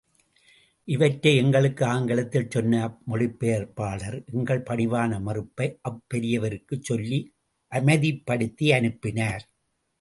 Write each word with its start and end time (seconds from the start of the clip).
இவற்றை 0.87 1.35
எங்களுக்கு 1.35 1.85
ஆங்கிலத்தில் 1.85 2.49
சொன்ன 2.49 2.79
மொழிபெயர்ப்பாளர் 3.07 4.17
எங்கள் 4.33 4.63
பணிவான 4.63 5.21
மறுப்பை 5.21 5.67
அப்பெரியவருக்குச் 5.89 6.83
சொல்லி 6.83 7.19
அமைதிப்படுத்தி 7.71 8.69
அனுப்பினார். 8.73 9.45